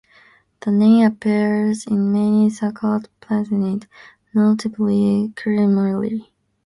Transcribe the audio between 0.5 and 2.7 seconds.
The name appears in many